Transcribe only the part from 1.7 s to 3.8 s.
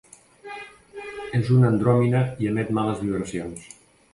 andròmina i emet males vibracions.